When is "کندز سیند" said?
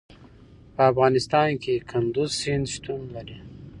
1.91-2.65